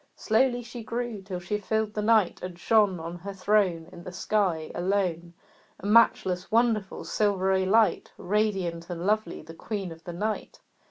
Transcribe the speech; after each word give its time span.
Slowly 0.15 0.63
she 0.63 0.83
grew 0.83 1.21
till 1.21 1.39
she 1.39 1.59
filled 1.59 1.93
the 1.93 2.01
night, 2.01 2.41
And 2.41 2.57
shone 2.57 2.99
On 2.99 3.19
her 3.19 3.35
throne 3.35 3.87
In 3.91 4.03
the 4.03 4.11
sky 4.11 4.71
alone, 4.73 5.35
A 5.79 5.85
matchless, 5.85 6.49
wonderful, 6.49 7.03
silvery 7.03 7.67
light, 7.67 8.11
Radiant 8.17 8.89
and 8.89 9.05
lovely, 9.05 9.43
the 9.43 9.53
Queen 9.53 9.91
of 9.91 10.03
the 10.03 10.13
night. 10.13 10.59